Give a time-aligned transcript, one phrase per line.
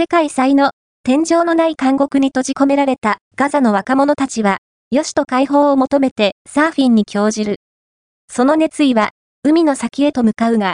[0.00, 0.70] 世界最の
[1.02, 4.58] 天井のない監獄に閉じ込められたガザの若者たちは、
[4.92, 7.56] よしと解放を求めてサーフィンに興じる。
[8.30, 9.10] その熱意は
[9.42, 10.66] 海の先へと向かうが、